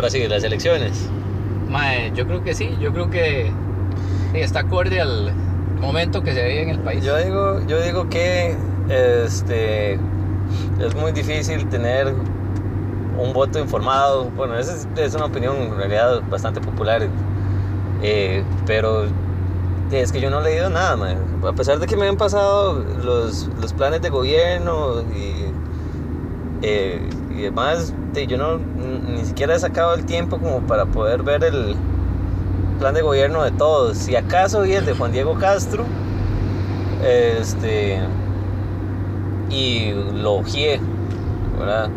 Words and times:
ahora 0.00 0.08
sí, 0.08 0.26
las 0.26 0.42
elecciones. 0.44 1.10
Mae, 1.68 2.10
yo 2.14 2.26
creo 2.26 2.42
que 2.42 2.54
sí, 2.54 2.74
yo 2.80 2.90
creo 2.90 3.10
que 3.10 3.52
está 4.32 4.60
acorde 4.60 4.98
al 4.98 5.30
momento 5.78 6.22
que 6.22 6.32
se 6.32 6.42
vive 6.42 6.62
en 6.62 6.68
el 6.70 6.78
país. 6.78 7.04
Yo 7.04 7.18
digo, 7.18 7.60
yo 7.66 7.82
digo 7.82 8.08
que 8.08 8.56
este, 8.88 9.94
es 9.94 10.94
muy 10.98 11.12
difícil 11.12 11.68
tener 11.68 12.14
un 13.18 13.32
voto 13.34 13.58
informado. 13.58 14.30
Bueno, 14.30 14.58
esa 14.58 14.72
es, 14.74 14.88
es 14.96 15.14
una 15.14 15.26
opinión 15.26 15.54
en 15.58 15.76
realidad 15.76 16.22
bastante 16.30 16.62
popular. 16.62 17.06
eh, 18.02 18.42
pero 18.64 19.04
es 19.92 20.12
que 20.12 20.20
yo 20.22 20.30
no 20.30 20.40
he 20.40 20.44
leído 20.44 20.70
nada, 20.70 20.96
a 21.46 21.52
pesar 21.52 21.78
de 21.78 21.86
que 21.86 21.96
me 21.96 22.08
han 22.08 22.16
pasado 22.16 22.82
los, 23.04 23.50
los 23.60 23.72
planes 23.74 24.00
de 24.00 24.08
gobierno 24.08 25.02
y, 25.14 25.44
eh, 26.62 27.00
y 27.30 27.42
demás, 27.42 27.94
de- 28.12 28.26
yo 28.26 28.36
no, 28.38 28.58
ni 28.58 29.24
siquiera 29.24 29.54
he 29.54 29.58
sacado 29.58 29.94
el 29.94 30.04
tiempo 30.04 30.38
como 30.38 30.60
para 30.66 30.86
poder 30.86 31.22
ver 31.22 31.44
el 31.44 31.76
plan 32.78 32.94
de 32.94 33.02
gobierno 33.02 33.42
de 33.42 33.50
todos. 33.52 33.98
Si 33.98 34.16
acaso 34.16 34.62
vi 34.62 34.72
el 34.74 34.86
de 34.86 34.94
Juan 34.94 35.12
Diego 35.12 35.34
Castro, 35.38 35.84
este, 37.02 37.98
y 39.48 39.92
lo 40.14 40.34
ojeé, 40.34 40.80
¿verdad? 41.58 41.90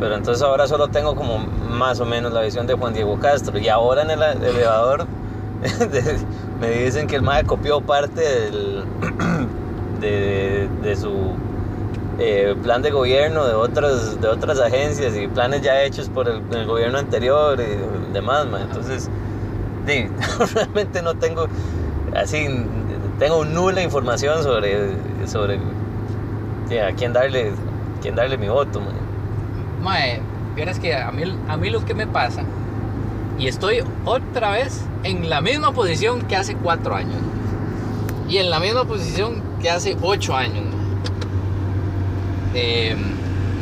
Pero 0.00 0.14
entonces 0.14 0.42
ahora 0.42 0.66
solo 0.68 0.88
tengo 0.88 1.16
como 1.16 1.38
más 1.38 2.00
o 2.00 2.06
menos 2.06 2.32
la 2.32 2.42
visión 2.42 2.66
de 2.66 2.74
Juan 2.74 2.94
Diego 2.94 3.18
Castro. 3.18 3.58
Y 3.58 3.68
ahora 3.68 4.02
en 4.02 4.10
el 4.10 4.22
elevador 4.22 5.06
me 6.60 6.70
dicen 6.70 7.06
que 7.06 7.16
el 7.16 7.22
MAE 7.22 7.44
copió 7.44 7.80
parte 7.80 8.20
del, 8.20 8.84
de, 10.00 10.68
de 10.82 10.96
su 10.96 11.10
eh, 12.18 12.56
plan 12.62 12.82
de 12.82 12.90
gobierno 12.90 13.46
de 13.46 13.54
otras, 13.54 14.20
de 14.20 14.28
otras 14.28 14.58
agencias 14.58 15.16
y 15.16 15.28
planes 15.28 15.62
ya 15.62 15.82
hechos 15.84 16.08
por 16.08 16.28
el, 16.28 16.66
gobierno 16.66 16.98
anterior 16.98 17.60
y 17.60 18.12
demás. 18.12 18.46
mae. 18.46 18.62
Entonces, 18.62 19.08
realmente 20.54 21.00
no 21.00 21.14
tengo 21.14 21.46
así, 22.14 22.46
tengo 23.18 23.44
nula 23.44 23.82
información 23.82 24.42
sobre, 24.42 24.90
sobre 25.26 25.56
a 25.56 26.92
quién 26.96 27.12
darle, 27.12 27.52
quién 28.02 28.14
darle 28.14 28.36
mi 28.36 28.48
voto. 28.48 28.80
mae. 28.80 28.92
Mae, 29.80 30.20
vieras 30.56 30.80
que 30.80 30.94
a 30.94 31.10
mí, 31.12 31.22
a 31.48 31.56
mí 31.56 31.70
lo 31.70 31.84
que 31.84 31.94
me 31.94 32.06
pasa, 32.06 32.42
y 33.38 33.46
estoy 33.46 33.84
otra 34.04 34.50
vez 34.50 34.84
en 35.04 35.30
la 35.30 35.40
misma 35.40 35.72
posición 35.72 36.22
que 36.22 36.34
hace 36.34 36.56
cuatro 36.56 36.96
años, 36.96 37.20
y 38.28 38.38
en 38.38 38.50
la 38.50 38.58
misma 38.58 38.84
posición 38.84 39.40
que 39.62 39.70
hace 39.70 39.96
ocho 40.02 40.34
años. 40.36 40.77
Eh, 42.54 42.96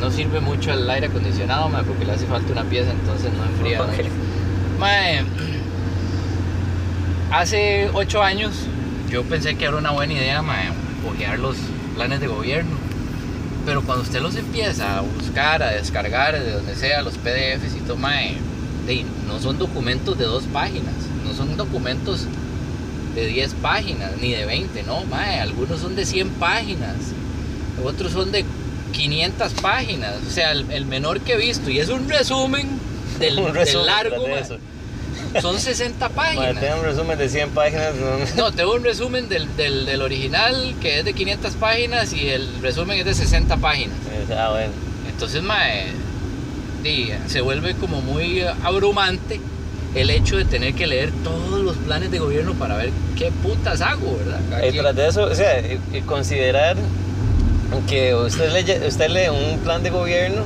no 0.01 0.11
sirve 0.11 0.41
mucho 0.41 0.73
el 0.73 0.89
aire 0.89 1.07
acondicionado, 1.07 1.69
porque 1.87 2.05
le 2.05 2.13
hace 2.13 2.27
falta 2.27 2.53
una 2.53 2.65
pieza, 2.65 2.91
entonces 2.91 3.33
no 3.33 3.45
enfría. 3.45 3.83
Ok. 3.83 3.89
mucho. 3.91 4.09
Mae, 4.79 5.23
hace 7.33 7.89
ocho 7.93 8.23
años 8.23 8.53
yo 9.11 9.23
pensé 9.25 9.57
que 9.57 9.65
era 9.65 9.77
una 9.77 9.91
buena 9.91 10.13
idea, 10.15 10.43
ojear 11.11 11.39
los 11.39 11.57
planes 11.95 12.21
de 12.21 12.27
gobierno. 12.27 12.77
Pero 13.65 13.83
cuando 13.83 14.03
usted 14.05 14.21
los 14.21 14.37
empieza 14.37 14.99
a 14.99 15.01
buscar, 15.01 15.63
a 15.63 15.71
descargar 15.71 16.39
de 16.39 16.53
donde 16.53 16.75
sea, 16.77 17.03
los 17.03 17.15
PDFs 17.15 17.75
y 17.77 17.81
todo, 17.81 17.97
mae, 17.97 18.37
de- 18.87 19.05
no 19.27 19.41
son 19.41 19.59
documentos 19.59 20.17
de 20.19 20.25
dos 20.25 20.45
páginas, 20.45 20.95
no 21.25 21.33
son 21.35 21.57
documentos 21.57 22.27
de 23.17 23.27
10 23.27 23.55
páginas, 23.55 24.13
ni 24.21 24.33
de 24.33 24.45
20, 24.45 24.83
no, 24.85 25.05
mae, 25.07 25.41
algunos 25.41 25.81
son 25.81 25.97
de 25.97 26.05
100 26.05 26.29
páginas, 26.31 26.95
otros 27.85 28.13
son 28.13 28.31
de 28.31 28.45
500 28.97 29.53
páginas, 29.55 30.15
o 30.27 30.31
sea, 30.31 30.53
el, 30.53 30.71
el 30.71 30.87
menor 30.87 31.21
que 31.21 31.35
he 31.35 31.37
visto, 31.37 31.71
y 31.71 31.79
es 31.81 31.89
un 31.91 32.09
resumen 32.09 32.69
del, 33.21 33.39
Un 33.39 33.45
del 33.47 33.55
resumen 33.55 33.87
largo, 33.87 34.25
de 34.25 34.41
eso. 34.41 34.59
son 35.41 35.61
60 35.61 36.09
Mae, 36.17 36.35
páginas. 36.37 36.61
tengo 36.61 36.77
un 36.81 36.85
resumen 36.85 37.19
de 37.19 37.29
100 37.29 37.51
páginas. 37.51 37.93
no- 37.95 38.45
No, 38.45 38.53
tengo 38.53 38.75
un 38.75 38.85
resumen 38.85 39.29
del, 39.29 39.55
del, 39.57 39.85
del 39.87 40.03
original 40.03 40.75
que 40.81 40.99
es 41.01 41.05
de 41.05 41.13
500 41.13 41.53
páginas 41.55 42.13
y 42.13 42.29
el 42.29 42.49
resumen 42.63 42.99
es 42.99 43.05
de 43.05 43.15
60 43.15 43.57
páginas. 43.59 43.97
Ah, 44.37 44.51
bueno. 44.53 44.73
Entonces, 45.11 45.43
mae, 45.43 45.87
se 47.27 47.41
vuelve 47.41 47.75
como 47.75 48.01
muy 48.01 48.43
abrumante 48.63 49.41
el 49.97 50.11
hecho 50.11 50.37
de 50.37 50.45
tener 50.45 50.75
que 50.75 50.87
leer 50.87 51.11
todos 51.25 51.61
los 51.63 51.77
planes 51.79 52.11
de 52.11 52.19
gobierno 52.19 52.53
para 52.55 52.77
ver 52.77 52.91
qué 53.19 53.33
putas 53.43 53.81
hago, 53.81 54.19
¿verdad? 54.19 54.63
Y 54.73 54.77
tras 54.79 54.95
de 54.95 55.09
eso, 55.09 55.25
o 55.25 55.35
sea, 55.35 55.59
y- 55.61 55.81
y 55.97 56.01
considerar 56.03 56.77
que 57.89 58.15
usted 58.15 58.53
lee, 58.53 58.87
usted 58.87 59.09
lee 59.09 59.29
un 59.29 59.59
plan 59.61 59.83
de 59.83 59.91
gobierno, 59.91 60.43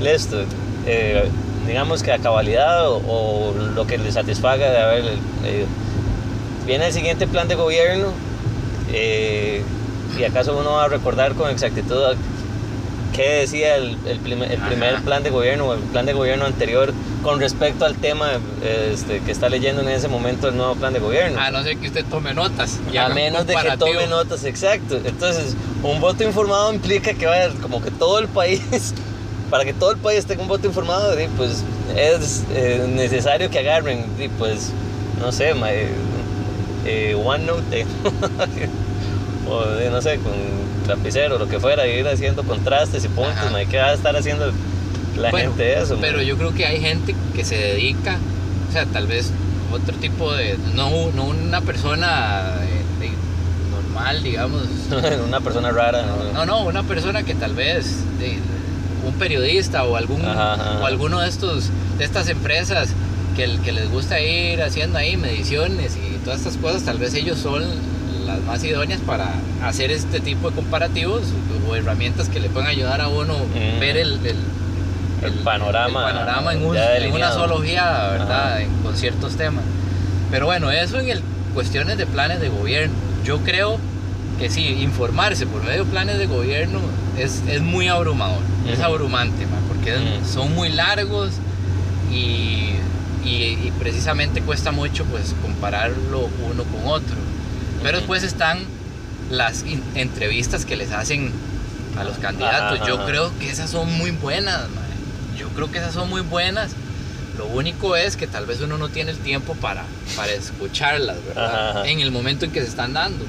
lee 0.00 0.10
esto, 0.10 0.44
eh, 0.86 1.28
digamos 1.66 2.02
que 2.02 2.12
a 2.12 2.18
cabalidad 2.18 2.88
o, 2.88 3.54
lo 3.74 3.86
que 3.86 3.98
le 3.98 4.10
satisfaga 4.12 4.70
de 4.70 4.78
haber 4.78 5.04
leído. 5.04 5.66
Viene 6.66 6.86
el 6.86 6.92
siguiente 6.92 7.26
plan 7.26 7.48
de 7.48 7.56
gobierno 7.56 8.08
eh, 8.92 9.62
y 10.18 10.24
acaso 10.24 10.56
uno 10.56 10.72
va 10.72 10.84
a 10.84 10.88
recordar 10.88 11.34
con 11.34 11.50
exactitud 11.50 12.02
qué 13.12 13.30
decía 13.40 13.76
el, 13.76 13.96
el 14.06 14.18
primer, 14.18 14.50
el 14.52 14.58
primer 14.60 15.00
plan 15.02 15.22
de 15.22 15.30
gobierno 15.30 15.66
o 15.66 15.74
el 15.74 15.80
plan 15.80 16.06
de 16.06 16.12
gobierno 16.12 16.44
anterior 16.46 16.92
con 17.22 17.38
respecto 17.40 17.84
al 17.84 17.94
tema 17.96 18.32
este, 18.64 19.20
que 19.20 19.30
está 19.30 19.48
leyendo 19.48 19.82
en 19.82 19.88
ese 19.88 20.08
momento 20.08 20.48
el 20.48 20.56
nuevo 20.56 20.74
plan 20.74 20.92
de 20.92 20.98
gobierno. 20.98 21.40
A 21.40 21.50
no 21.50 21.62
ser 21.62 21.76
que 21.76 21.86
usted 21.88 22.04
tome 22.06 22.34
notas. 22.34 22.80
y 22.92 22.96
A 22.96 23.08
menos 23.10 23.46
de 23.46 23.54
que 23.54 23.76
tome 23.76 24.06
notas, 24.08 24.44
exacto. 24.44 24.96
Entonces, 25.04 25.54
un 25.82 26.00
voto 26.00 26.24
informado 26.24 26.72
implica 26.72 27.12
que 27.14 27.26
vaya 27.26 27.50
como 27.60 27.80
que 27.82 27.90
todo 27.90 28.18
el 28.18 28.28
país, 28.28 28.62
para 29.50 29.64
que 29.64 29.72
todo 29.72 29.92
el 29.92 29.98
país 29.98 30.24
tenga 30.26 30.42
un 30.42 30.48
voto 30.48 30.66
informado, 30.66 31.14
pues 31.36 31.62
es 31.96 32.42
eh, 32.54 32.86
necesario 32.88 33.50
que 33.50 33.58
agarren, 33.58 34.04
pues, 34.38 34.70
no 35.20 35.30
sé, 35.30 35.54
ma- 35.54 35.72
eh, 35.72 35.88
eh, 36.86 37.14
OneNote, 37.22 37.86
o 39.48 39.64
de, 39.66 39.90
no 39.90 40.00
sé, 40.02 40.18
con 40.18 40.32
lapicero, 40.88 41.38
lo 41.38 41.48
que 41.48 41.58
fuera, 41.60 41.86
ir 41.86 42.06
haciendo 42.08 42.42
contrastes 42.44 43.04
y 43.04 43.08
puntos, 43.08 43.34
Ajá. 43.36 43.64
¿qué 43.70 43.78
va 43.78 43.86
a 43.88 43.92
estar 43.94 44.16
haciendo 44.16 44.52
la 45.16 45.30
Bueno, 45.30 45.50
gente 45.50 45.80
eso? 45.80 45.98
Pero 46.00 46.22
yo 46.22 46.36
creo 46.36 46.54
que 46.54 46.66
hay 46.66 46.80
gente 46.80 47.14
que 47.34 47.44
se 47.44 47.56
dedica, 47.56 48.18
o 48.68 48.72
sea, 48.72 48.86
tal 48.86 49.06
vez 49.06 49.30
otro 49.72 49.96
tipo 49.98 50.32
de. 50.32 50.58
No, 50.74 50.90
no 51.14 51.24
una 51.24 51.60
persona 51.60 52.54
eh, 52.62 53.00
de- 53.00 53.10
normal, 53.70 54.22
digamos. 54.22 54.62
Una 55.26 55.40
persona 55.40 55.70
rara. 55.70 56.02
¿no? 56.02 56.32
No, 56.32 56.46
no, 56.46 56.60
una 56.66 56.82
persona 56.82 57.22
que 57.22 57.34
tal 57.34 57.54
vez. 57.54 57.96
de- 58.18 58.38
un 59.04 59.14
periodista 59.14 59.82
o 59.82 59.96
algún 59.96 60.24
Ajá, 60.24 60.54
ajá. 60.54 60.78
o 60.80 60.86
alguno 60.86 61.18
de 61.18 61.28
estos 61.28 61.70
de 61.98 62.04
estas 62.04 62.28
empresas 62.28 62.90
que, 63.34 63.58
que 63.64 63.72
les 63.72 63.90
gusta 63.90 64.20
ir 64.20 64.62
haciendo 64.62 64.96
ahí 64.96 65.16
mediciones 65.16 65.96
y 65.96 66.18
todas 66.24 66.38
estas 66.38 66.56
cosas 66.58 66.84
tal 66.84 66.98
vez 66.98 67.12
ellos 67.14 67.40
son 67.40 67.64
las 68.32 68.42
más 68.44 68.62
idóneas 68.64 69.00
para 69.00 69.32
hacer 69.64 69.90
este 69.90 70.20
tipo 70.20 70.50
de 70.50 70.56
comparativos 70.56 71.22
o 71.68 71.74
herramientas 71.76 72.28
que 72.28 72.40
le 72.40 72.48
pueden 72.48 72.68
ayudar 72.68 73.00
a 73.00 73.08
uno 73.08 73.34
Mm. 73.38 73.80
ver 73.80 73.96
el, 73.96 74.12
el, 74.26 74.36
El 75.22 75.32
panorama 75.44 76.08
el 76.08 76.14
panorama 76.14 76.52
en, 76.52 76.64
un- 76.64 76.76
en 76.76 77.12
una 77.12 77.32
ojeada, 77.44 78.10
¿verdad? 78.12 78.46
Ajá. 78.54 78.60
En- 78.62 78.70
con 78.82 78.96
ciertos 78.96 79.36
temas. 79.36 79.64
Pero 80.30 80.46
bueno, 80.46 80.70
eso 80.70 80.98
en 80.98 81.08
el, 81.10 81.20
cuestiones 81.54 81.96
de 81.98 82.06
planes 82.06 82.40
de 82.40 82.48
gobierno. 82.48 82.94
Yo 83.24 83.38
creo 83.40 83.78
que 84.38 84.50
sí, 84.50 84.78
informarse 84.82 85.46
por 85.46 85.62
medio 85.62 85.84
de 85.84 85.90
planes 85.90 86.18
de 86.18 86.26
gobierno 86.26 86.80
es, 87.18 87.42
es 87.46 87.60
muy 87.62 87.86
abrumador, 87.88 88.40
es 88.68 88.80
abrumante, 88.80 89.46
ma, 89.46 89.58
porque 89.68 89.94
Ujú. 89.94 90.26
son 90.28 90.54
muy 90.54 90.70
largos 90.70 91.30
y, 92.10 92.74
y- 93.24 93.58
y 93.64 93.72
precisamente 93.78 94.40
cuesta 94.42 94.72
mucho 94.72 95.04
pues 95.04 95.34
compararlo 95.42 96.28
uno 96.50 96.64
con 96.64 96.86
otro. 96.92 97.16
Pero 97.82 97.98
después 97.98 98.22
están 98.22 98.60
las 99.30 99.64
entrevistas 99.94 100.64
que 100.64 100.76
les 100.76 100.92
hacen 100.92 101.30
a 101.98 102.04
los 102.04 102.18
candidatos. 102.18 102.80
Ajá, 102.80 102.88
Yo 102.88 103.04
creo 103.04 103.32
que 103.38 103.50
esas 103.50 103.70
son 103.70 103.92
muy 103.92 104.10
buenas. 104.10 104.62
Yo 105.38 105.48
creo 105.50 105.70
que 105.70 105.78
esas 105.78 105.94
son 105.94 106.08
muy 106.08 106.20
buenas. 106.22 106.72
Lo 107.38 107.46
único 107.46 107.96
es 107.96 108.16
que 108.16 108.26
tal 108.26 108.46
vez 108.46 108.60
uno 108.60 108.76
no 108.78 108.88
tiene 108.90 109.10
el 109.10 109.18
tiempo 109.18 109.54
para, 109.54 109.84
para 110.16 110.32
escucharlas, 110.32 111.16
¿verdad? 111.26 111.46
Ajá, 111.70 111.70
ajá. 111.80 111.88
En 111.88 112.00
el 112.00 112.10
momento 112.10 112.44
en 112.44 112.52
que 112.52 112.60
se 112.60 112.68
están 112.68 112.92
dando. 112.92 113.24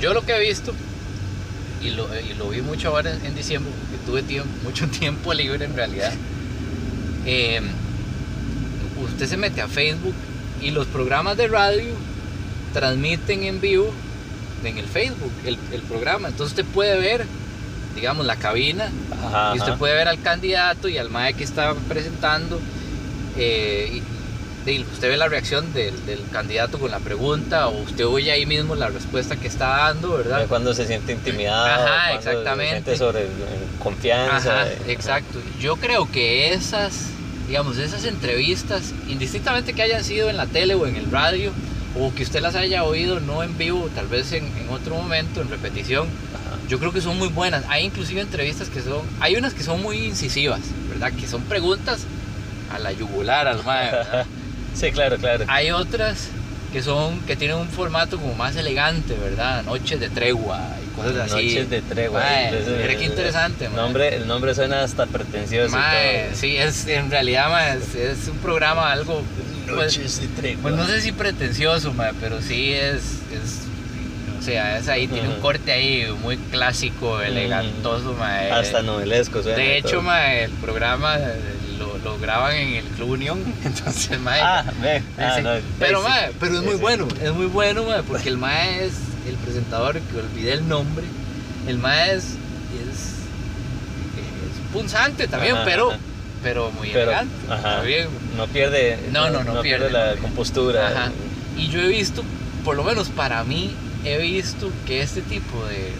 Yo 0.00 0.12
lo 0.12 0.26
que 0.26 0.32
he 0.36 0.40
visto, 0.40 0.74
y 1.82 1.90
lo, 1.90 2.08
y 2.18 2.34
lo 2.34 2.48
vi 2.50 2.60
mucho 2.62 2.88
ahora 2.88 3.12
en, 3.12 3.24
en 3.24 3.34
diciembre, 3.34 3.72
porque 3.80 4.04
tuve 4.04 4.22
tiempo, 4.22 4.48
mucho 4.64 4.88
tiempo 4.88 5.32
libre 5.32 5.64
en 5.64 5.74
realidad. 5.74 6.12
eh, 7.24 7.60
usted 9.04 9.26
se 9.28 9.36
mete 9.36 9.60
a 9.62 9.68
Facebook 9.68 10.14
y 10.60 10.70
los 10.70 10.86
programas 10.86 11.36
de 11.36 11.48
radio 11.48 11.94
transmiten 12.76 13.42
en 13.44 13.58
vivo 13.60 13.90
en 14.62 14.76
el 14.76 14.86
Facebook 14.86 15.32
el, 15.46 15.58
el 15.72 15.80
programa. 15.82 16.28
Entonces 16.28 16.58
usted 16.58 16.70
puede 16.74 16.98
ver, 16.98 17.24
digamos, 17.94 18.26
la 18.26 18.36
cabina 18.36 18.90
Ajá, 19.24 19.52
y 19.54 19.58
usted 19.58 19.70
ajá. 19.72 19.78
puede 19.78 19.94
ver 19.94 20.08
al 20.08 20.20
candidato 20.20 20.88
y 20.88 20.98
al 20.98 21.08
MAE 21.08 21.32
que 21.34 21.44
está 21.44 21.74
presentando. 21.88 22.60
eh, 23.38 24.00
y, 24.66 24.70
y 24.70 24.80
usted 24.82 25.08
ve 25.10 25.16
la 25.16 25.28
reacción 25.28 25.72
del, 25.72 25.94
del 26.06 26.20
candidato 26.32 26.78
con 26.80 26.90
la 26.90 26.98
pregunta 26.98 27.68
o 27.68 27.82
usted 27.82 28.04
oye 28.04 28.32
ahí 28.32 28.46
mismo 28.46 28.74
la 28.74 28.88
respuesta 28.88 29.36
que 29.36 29.46
está 29.46 29.68
dando, 29.68 30.16
¿verdad? 30.18 30.40
Ve 30.40 30.46
Cuando 30.46 30.74
se 30.74 30.86
siente 30.86 31.12
intimidado, 31.12 31.66
Ajá, 31.86 32.14
exactamente. 32.14 32.90
se 32.90 32.96
siente 32.96 32.96
sobre 32.96 33.22
eh, 33.22 33.28
confianza. 33.82 34.62
Ajá, 34.62 34.66
eh, 34.72 34.78
exacto. 34.88 35.38
Yo 35.60 35.76
creo 35.76 36.10
que 36.10 36.52
esas 36.52 37.10
digamos, 37.46 37.78
esas 37.78 38.04
entrevistas, 38.04 38.92
indistintamente 39.08 39.72
que 39.72 39.80
hayan 39.80 40.02
sido 40.02 40.28
en 40.28 40.36
la 40.36 40.46
tele 40.46 40.74
o 40.74 40.84
en 40.84 40.96
el 40.96 41.08
radio, 41.12 41.52
o 41.98 42.12
que 42.14 42.22
usted 42.22 42.40
las 42.40 42.54
haya 42.54 42.84
oído 42.84 43.20
no 43.20 43.42
en 43.42 43.56
vivo, 43.56 43.88
tal 43.94 44.06
vez 44.06 44.32
en, 44.32 44.44
en 44.44 44.68
otro 44.70 44.94
momento, 44.96 45.40
en 45.40 45.48
repetición, 45.48 46.06
Ajá. 46.34 46.56
yo 46.68 46.78
creo 46.78 46.92
que 46.92 47.00
son 47.00 47.16
muy 47.18 47.28
buenas. 47.28 47.64
Hay 47.68 47.84
inclusive 47.84 48.20
entrevistas 48.20 48.68
que 48.68 48.82
son, 48.82 49.02
hay 49.20 49.36
unas 49.36 49.54
que 49.54 49.62
son 49.62 49.82
muy 49.82 49.98
incisivas, 50.04 50.60
¿verdad? 50.90 51.12
Que 51.12 51.26
son 51.26 51.42
preguntas 51.42 52.00
a 52.72 52.78
la 52.78 52.92
yugular, 52.92 53.46
al 53.48 53.58
¿verdad? 53.58 54.26
Sí, 54.74 54.92
claro, 54.92 55.16
claro. 55.16 55.46
Hay 55.48 55.70
otras 55.70 56.28
que 56.70 56.82
son, 56.82 57.20
que 57.20 57.34
tienen 57.34 57.56
un 57.56 57.68
formato 57.68 58.18
como 58.18 58.34
más 58.34 58.56
elegante, 58.56 59.14
¿verdad? 59.14 59.62
Noches 59.62 59.98
de 59.98 60.10
tregua 60.10 60.60
y 60.84 60.94
cosas 60.94 61.16
así. 61.32 61.46
Noches 61.54 61.70
de 61.70 61.80
tregua. 61.80 62.20
Mae, 62.20 62.60
Ese- 62.60 62.70
mira 62.82 62.94
qué 62.96 63.04
interesante, 63.04 63.64
el 63.66 63.74
nombre, 63.74 64.14
el 64.16 64.26
nombre 64.26 64.54
suena 64.54 64.82
hasta 64.82 65.06
pretencioso. 65.06 65.74
todo. 65.74 66.34
sí, 66.34 66.58
es, 66.58 66.86
en 66.88 67.10
realidad 67.10 67.74
es, 67.78 67.94
es 67.94 68.28
un 68.28 68.36
programa 68.36 68.92
algo, 68.92 69.22
pues, 69.74 69.96
Noches 69.98 70.20
de 70.20 70.28
tregua. 70.28 70.62
pues 70.62 70.74
no 70.76 70.86
sé 70.86 71.00
si 71.00 71.12
pretencioso, 71.12 71.92
mae, 71.92 72.12
pero 72.20 72.40
sí 72.42 72.72
es, 72.72 73.02
es, 73.32 73.62
o 74.38 74.42
sea, 74.42 74.78
es 74.78 74.88
ahí, 74.88 75.08
tiene 75.08 75.28
un 75.28 75.40
corte 75.40 75.72
ahí 75.72 76.06
muy 76.22 76.36
clásico, 76.36 77.20
elegantoso, 77.20 78.14
mae. 78.14 78.50
Hasta 78.50 78.82
novelesco 78.82 79.42
suena. 79.42 79.58
De 79.58 79.78
hecho, 79.78 80.02
mae, 80.02 80.44
el 80.44 80.52
programa 80.52 81.16
eh, 81.18 81.34
lo, 81.78 81.98
lo 81.98 82.18
graban 82.18 82.54
en 82.54 82.74
el 82.74 82.84
Club 82.84 83.10
Unión, 83.10 83.42
entonces, 83.64 84.18
mae, 84.20 84.40
Ah, 84.40 84.64
ve. 84.80 85.02
Ah, 85.18 85.34
Sí, 85.36 85.42
no, 85.42 85.50
pero, 85.78 86.00
sí, 86.02 86.08
mae, 86.08 86.30
pero 86.38 86.56
es 86.58 86.62
muy 86.62 86.74
sí. 86.74 86.80
bueno, 86.80 87.08
es 87.22 87.32
muy 87.32 87.46
bueno, 87.46 87.84
mae, 87.84 88.02
porque 88.02 88.28
el 88.28 88.38
mae 88.38 88.84
es 88.86 88.92
el 89.28 89.34
presentador, 89.36 89.98
que 90.00 90.16
olvidé 90.18 90.52
el 90.52 90.68
nombre, 90.68 91.04
el 91.66 91.78
mae 91.78 92.12
es, 92.14 92.24
es, 92.24 93.16
es 94.14 94.72
punzante 94.72 95.26
también, 95.26 95.56
Ajá, 95.56 95.64
pero, 95.64 95.90
ajá. 95.90 95.98
Pero 96.42 96.70
muy 96.72 96.88
Pero, 96.90 97.02
elegante, 97.10 97.34
ajá. 97.50 97.80
bien. 97.82 98.08
No 98.36 98.46
pierde. 98.46 98.98
No, 99.10 99.30
no, 99.30 99.42
no 99.44 99.60
pierde, 99.62 99.90
la 99.90 100.14
compostura. 100.16 100.88
Ajá. 100.88 101.12
Y 101.56 101.68
yo 101.68 101.80
he 101.80 101.88
visto, 101.88 102.22
por 102.64 102.76
lo 102.76 102.84
menos 102.84 103.08
para 103.08 103.42
mí, 103.44 103.74
he 104.04 104.18
visto 104.18 104.70
que 104.86 105.02
este 105.02 105.22
tipo 105.22 105.64
de, 105.66 105.92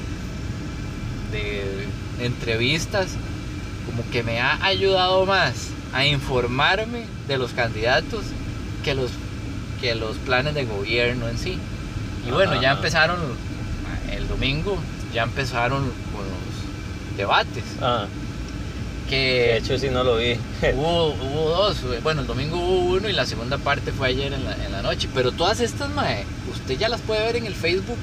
de 1.33 2.25
entrevistas 2.25 3.09
como 3.87 4.09
que 4.11 4.23
me 4.23 4.41
ha 4.41 4.65
ayudado 4.65 5.27
más 5.27 5.69
a 5.93 6.05
informarme 6.05 7.07
de 7.29 7.39
los 7.39 7.53
candidatos 7.53 8.25
que 8.85 8.95
los, 8.95 9.11
que 9.81 9.95
los 9.95 10.17
planes 10.19 10.55
de 10.55 10.65
gobierno 10.65 11.29
en 11.29 11.39
sí. 11.39 11.59
Y 12.27 12.31
bueno, 12.31 12.55
ya 12.61 12.71
Ajá. 12.73 12.79
empezaron, 12.79 13.17
el 14.13 14.29
domingo, 14.29 14.79
ya 15.15 15.23
empezaron 15.23 15.83
con 15.85 16.25
los 16.25 17.17
debates. 17.17 17.65
Ah, 19.07 19.11
de 19.11 19.17
Que 19.17 19.57
hecho, 19.59 19.79
sí, 19.79 19.89
no 19.91 20.03
lo 20.05 20.17
vi. 20.17 20.37
Hubo, 20.75 21.09
hubo 21.15 21.49
dos, 21.51 21.79
bueno, 22.03 22.23
el 22.23 22.27
domingo 22.27 22.57
hubo 22.59 22.95
uno 22.97 23.09
y 23.09 23.13
la 23.13 23.25
segunda 23.27 23.57
parte 23.59 23.93
fue 23.93 24.09
ayer 24.09 24.33
en 24.33 24.45
la, 24.45 24.53
en 24.65 24.73
la 24.73 24.83
noche. 24.83 25.09
Pero 25.15 25.33
todas 25.33 25.61
estas, 25.61 25.89
mae, 25.91 26.25
usted 26.53 26.77
ya 26.79 26.89
las 26.89 27.01
puede 27.01 27.21
ver 27.25 27.37
en 27.37 27.47
el 27.47 27.55
Facebook 27.55 27.97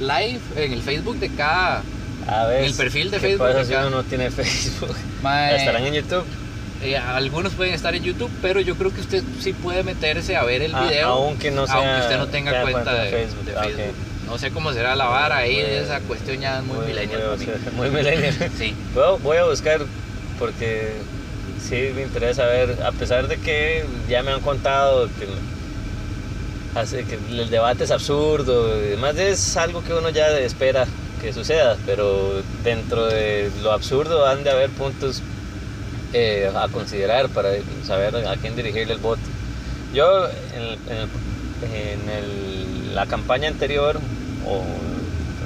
Live, 0.00 0.40
en 0.56 0.72
el 0.72 0.82
Facebook 0.82 1.18
de 1.18 1.30
cada. 1.30 1.82
A 2.26 2.44
ver. 2.46 2.64
el 2.64 2.74
perfil 2.74 3.10
de 3.10 3.16
¿qué 3.18 3.26
Facebook 3.28 3.46
pasa 3.46 3.58
de 3.60 3.64
si 3.64 3.72
acá? 3.74 3.86
uno 3.86 3.96
no 3.98 4.04
tiene 4.04 4.30
Facebook? 4.32 4.94
mae, 5.22 5.56
¿Estarán 5.56 5.86
en 5.86 5.94
YouTube? 5.94 6.24
eh, 6.82 6.96
algunos 6.96 7.54
pueden 7.54 7.74
estar 7.74 7.94
en 7.94 8.04
YouTube, 8.04 8.30
pero 8.42 8.60
yo 8.60 8.76
creo 8.76 8.92
que 8.94 9.00
usted 9.00 9.22
sí 9.40 9.52
puede 9.52 9.82
meterse 9.82 10.36
a 10.36 10.44
ver 10.44 10.62
el 10.62 10.74
Ah, 10.74 10.82
video. 10.88 11.08
aunque 11.08 11.50
no 11.50 11.66
sea- 11.66 11.76
aunque 11.76 12.02
usted 12.02 12.18
no 12.18 12.28
tenga 12.28 12.50
cuenta, 12.62 12.70
cuenta 12.84 12.94
de, 13.02 13.10
Facebook. 13.10 13.44
de 13.44 13.56
Ah, 13.56 13.62
Facebook. 13.64 13.84
ok. 13.88 14.26
No 14.28 14.38
sé 14.38 14.50
cómo 14.50 14.72
será 14.74 14.94
la 14.94 15.06
vara 15.06 15.38
ahí, 15.38 15.54
Muy- 15.54 15.64
esa 15.64 16.00
cuestión 16.00 16.38
ya 16.38 16.58
es 16.58 16.64
muy, 16.64 16.86
millennial 16.86 17.20
para 17.22 17.36
mí. 17.36 17.46
Muy 17.76 17.90
millennial. 17.90 18.34
Sí. 18.58 18.74
Voy 19.22 19.36
a 19.38 19.44
buscar 19.44 19.80
porque 20.38 20.92
sí 21.60 21.90
me 21.94 22.02
interesa 22.02 22.46
ver, 22.46 22.82
a 22.82 22.92
pesar 22.92 23.28
de 23.28 23.38
que 23.38 23.84
ya 24.08 24.22
me 24.22 24.32
han 24.32 24.40
contado 24.40 25.08
que, 25.18 25.28
el 27.30 27.50
debate 27.50 27.84
es 27.84 27.90
absurdo, 27.90 28.78
y 28.78 28.90
demás 28.90 29.16
es 29.16 29.56
algo 29.56 29.82
que 29.82 29.94
uno 29.94 30.10
ya 30.10 30.30
espera 30.38 30.86
que 31.20 31.32
suceda, 31.32 31.76
pero 31.84 32.42
dentro 32.62 33.06
de 33.06 33.50
lo 33.62 33.72
absurdo 33.72 34.26
han 34.26 34.44
de 34.44 34.50
haber 34.50 34.70
puntos 34.70 35.22
eh, 36.12 36.50
a 36.54 36.68
considerar 36.68 37.28
para 37.28 37.50
saber 37.84 38.14
a 38.16 38.36
quién 38.36 38.54
dirigirle 38.54 38.94
el 38.94 39.00
voto. 39.00 39.20
Yo 39.92 40.28
en, 40.54 41.18
la 42.94 43.06
campaña 43.06 43.48
anterior 43.48 43.98
o 44.46 44.62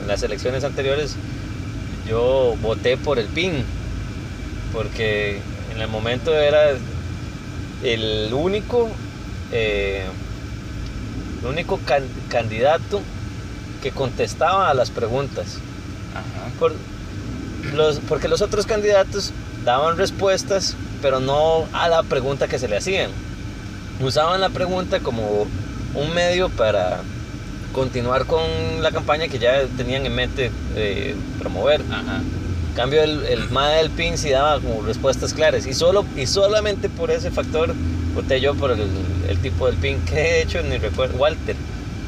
en 0.01 0.09
las 0.09 0.23
elecciones 0.23 0.65
anteriores 0.65 1.17
yo 2.09 2.57
voté 2.63 2.97
por 2.97 3.19
el 3.19 3.27
PIN 3.27 3.65
porque 4.73 5.41
en 5.75 5.81
el 5.81 5.89
momento 5.89 6.35
era 6.35 6.71
el 7.83 8.33
único 8.33 8.89
eh, 9.53 10.05
el 11.43 11.49
único 11.49 11.79
can- 11.85 12.09
candidato 12.29 13.01
que 13.83 13.91
contestaba 13.91 14.71
a 14.71 14.75
las 14.75 14.91
preguntas 14.91 15.59
Ajá. 16.15 16.49
por 16.59 16.73
los, 17.75 17.99
porque 18.09 18.29
los 18.29 18.43
otros 18.43 18.67
candidatos 18.67 19.33
daban 19.65 19.97
respuestas, 19.97 20.75
pero 21.01 21.21
no 21.21 21.67
a 21.73 21.89
la 21.89 22.03
pregunta 22.03 22.47
que 22.49 22.59
se 22.59 22.69
le 22.69 22.77
hacían. 22.77 23.11
Usaban 24.01 24.41
la 24.41 24.49
pregunta 24.51 25.01
como 25.01 25.47
un 25.95 26.15
medio 26.15 26.49
para 26.49 27.01
continuar 27.73 28.27
con 28.27 28.41
la 28.83 28.91
campaña 28.91 29.29
que 29.29 29.39
ya 29.39 29.63
tenían 29.77 30.05
en 30.07 30.15
mente 30.15 30.51
eh, 30.77 31.15
promover. 31.39 31.81
Ajá. 31.91 32.21
En 32.73 32.77
cambio, 32.77 33.03
el, 33.03 33.27
el 33.27 33.51
MAE 33.51 33.77
del 33.83 33.91
PIN 33.91 34.17
sí 34.17 34.31
daba 34.31 34.59
como 34.59 34.81
respuestas 34.81 35.35
claras. 35.35 35.67
Y, 35.67 35.75
solo, 35.75 36.07
y 36.17 36.27
solamente 36.27 36.89
por 36.89 37.11
ese 37.11 37.31
factor 37.31 37.75
voté 38.15 38.41
yo 38.41 38.55
por 38.55 38.71
el, 38.71 38.81
el 39.29 39.39
tipo 39.43 39.67
del 39.67 39.77
PIN, 39.77 40.01
que 40.07 40.15
de 40.15 40.43
hecho 40.43 40.63
ni 40.63 40.79
recuerdo. 40.79 41.19
Walter. 41.19 41.55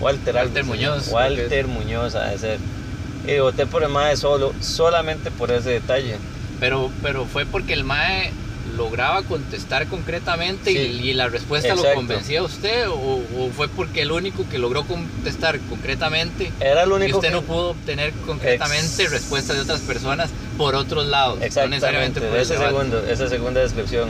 Walter, 0.00 0.34
Walter. 0.34 0.64
Muñoz, 0.64 1.08
Walter 1.08 1.66
Muñoz, 1.66 2.14
a 2.14 2.36
ser. 2.38 2.58
Y 3.26 3.38
voté 3.40 3.66
por 3.66 3.82
el 3.82 3.90
MAE 3.90 4.16
solo, 4.16 4.54
solamente 4.60 5.30
por 5.30 5.50
ese 5.50 5.68
detalle. 5.68 6.16
Pero, 6.60 6.90
pero 7.02 7.26
fue 7.26 7.44
porque 7.44 7.74
el 7.74 7.84
MAE 7.84 8.32
lograba 8.76 9.22
contestar 9.22 9.86
concretamente 9.86 10.72
y- 10.72 10.74
Sí. 10.76 11.08
y, 11.10 11.12
la 11.14 11.28
respuesta 11.28 11.74
lo 11.74 11.82
convencía 11.94 12.40
a 12.40 12.42
usted 12.42 12.88
o, 12.88 12.94
o 12.94 13.50
fue 13.56 13.68
porque 13.68 14.02
el 14.02 14.12
único 14.12 14.48
que 14.48 14.58
logró 14.58 14.84
contestar 14.84 15.58
concretamente 15.70 16.50
Era 16.60 16.82
el 16.82 16.90
y 16.90 16.92
único 16.92 17.18
usted 17.18 17.28
que- 17.28 17.34
no 17.34 17.42
pudo 17.42 17.70
obtener 17.70 18.12
concretamente 18.26 19.02
Ex- 19.04 19.10
respuestas 19.12 19.56
de 19.56 19.62
otras 19.62 19.80
personas 19.80 20.30
por 20.58 20.74
otros 20.74 21.06
lados, 21.06 21.38
no 21.38 21.66
necesariamente 21.68 22.20
por 22.20 22.36
ese 22.38 22.56
segundo, 22.58 23.04
esa 23.06 23.28
segunda 23.28 23.60
descripción 23.60 24.08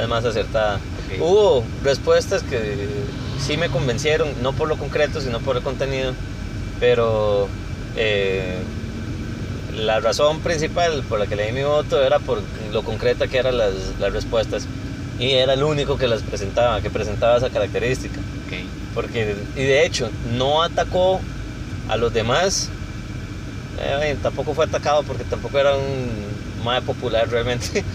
es 0.00 0.08
más 0.08 0.24
acertada. 0.24 0.80
Hubo 1.20 1.64
respuestas 1.82 2.42
que 2.42 2.86
sí 3.40 3.56
me 3.56 3.68
convencieron, 3.70 4.28
no 4.42 4.52
por 4.52 4.68
lo 4.68 4.76
concreto, 4.76 5.20
sino 5.20 5.40
por 5.40 5.56
el 5.56 5.62
contenido, 5.62 6.12
pero 6.80 7.48
eh, 7.96 8.58
la 9.76 10.00
razón 10.00 10.40
principal 10.40 11.04
por 11.08 11.18
la 11.20 11.26
que 11.26 11.36
le 11.36 11.46
di 11.46 11.52
mi 11.52 11.62
voto 11.64 12.02
era 12.02 12.18
por 12.18 12.42
lo 12.72 12.82
concreta 12.82 13.28
que 13.28 13.38
eran 13.38 13.58
las, 13.58 13.74
las 13.98 14.12
respuestas 14.12 14.66
y 15.18 15.32
era 15.32 15.54
el 15.54 15.62
único 15.62 15.98
que 15.98 16.08
las 16.08 16.22
presentaba, 16.22 16.80
que 16.82 16.90
presentaba 16.90 17.36
esa 17.38 17.50
característica. 17.50 18.20
Porque, 18.94 19.36
y 19.56 19.62
de 19.62 19.84
hecho, 19.86 20.10
no 20.24 20.62
atacó 20.62 21.20
a 21.88 21.96
los 21.96 22.12
demás. 22.12 22.70
Eh, 23.78 24.16
tampoco 24.22 24.54
fue 24.54 24.64
atacado 24.64 25.02
porque 25.04 25.24
tampoco 25.24 25.58
era 25.58 25.76
un 25.76 26.64
más 26.64 26.82
popular 26.82 27.28
realmente. 27.28 27.84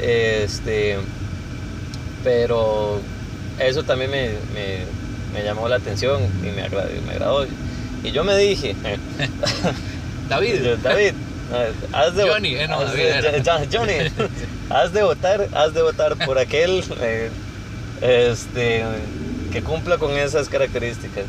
Este, 0.00 0.96
pero 2.22 3.00
eso 3.58 3.82
también 3.84 4.10
me, 4.10 4.28
me- 4.54 4.84
me 5.32 5.42
llamó 5.44 5.68
la 5.68 5.76
atención 5.76 6.22
y 6.42 6.50
me, 6.50 6.62
agra- 6.62 6.88
me 7.04 7.12
agradó. 7.12 7.46
Y 8.02 8.12
yo 8.12 8.24
me 8.24 8.36
dije, 8.36 8.76
eh, 8.84 8.98
David, 10.28 10.76
David, 10.82 11.14
eh, 11.52 11.72
has 11.92 12.14
de, 12.14 12.22
Johnny, 12.28 12.54
eh, 12.54 12.68
no, 12.68 12.80
has 12.80 12.92
David 12.92 13.42
ya- 13.42 13.64
Johnny, 13.70 13.94
has 14.70 14.92
de 14.92 15.02
votar, 15.02 15.48
has 15.54 15.72
de 15.74 15.82
votar 15.82 16.16
por 16.24 16.38
aquel 16.38 16.84
eh, 17.00 17.30
este, 18.00 18.84
que 19.52 19.62
cumpla 19.62 19.98
con 19.98 20.12
esas 20.12 20.48
características. 20.48 21.24